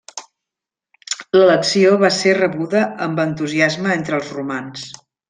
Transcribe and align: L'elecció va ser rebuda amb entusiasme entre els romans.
L'elecció 1.37 1.91
va 2.05 2.11
ser 2.17 2.33
rebuda 2.39 2.81
amb 3.09 3.21
entusiasme 3.29 3.93
entre 4.01 4.19
els 4.23 4.33
romans. 4.39 4.89